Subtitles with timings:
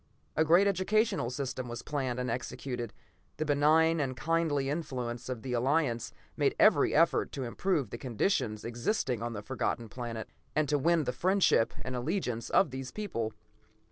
[0.35, 2.91] A great educational system was planned and executed,
[3.37, 8.65] the benign and kindly influence of the Alliance made every effort to improve the conditions
[8.65, 13.33] existing on the Forgotten Planet, and to win the friendship and allegiance of these people.